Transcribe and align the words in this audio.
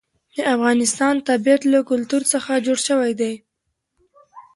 د 0.35 0.37
افغانستان 0.55 1.15
طبیعت 1.29 1.61
له 1.73 1.79
کلتور 1.89 2.21
څخه 2.33 2.51
جوړ 2.65 2.77
شوی 2.87 3.11
دی. 3.21 3.33